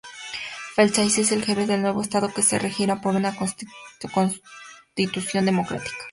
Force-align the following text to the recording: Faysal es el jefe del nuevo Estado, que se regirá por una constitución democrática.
Faysal 0.75 1.05
es 1.15 1.31
el 1.31 1.45
jefe 1.45 1.67
del 1.67 1.83
nuevo 1.83 2.01
Estado, 2.01 2.33
que 2.33 2.41
se 2.41 2.57
regirá 2.57 3.01
por 3.01 3.15
una 3.15 3.35
constitución 3.35 4.31
democrática. 5.45 5.91